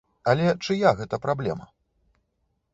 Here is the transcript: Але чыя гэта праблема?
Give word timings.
Але 0.31 0.47
чыя 0.65 0.93
гэта 1.03 1.15
праблема? 1.27 1.65